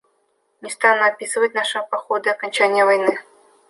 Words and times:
Не 0.61 0.69
стану 0.71 1.05
описывать 1.07 1.53
нашего 1.53 1.83
похода 1.83 2.31
и 2.31 2.33
окончания 2.33 2.85
войны. 2.85 3.19